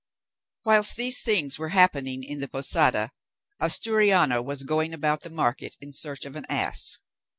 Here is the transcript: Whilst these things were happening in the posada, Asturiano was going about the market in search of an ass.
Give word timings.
Whilst 0.65 0.95
these 0.95 1.21
things 1.21 1.59
were 1.59 1.69
happening 1.69 2.23
in 2.23 2.39
the 2.39 2.47
posada, 2.47 3.11
Asturiano 3.61 4.41
was 4.43 4.63
going 4.63 4.95
about 4.95 5.21
the 5.21 5.29
market 5.29 5.77
in 5.79 5.93
search 5.93 6.25
of 6.25 6.35
an 6.35 6.47
ass. 6.49 6.97